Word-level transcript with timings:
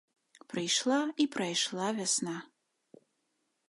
Прыйшла 0.53 0.97
і 1.25 1.29
прайшла 1.37 1.87
вясна. 2.01 2.37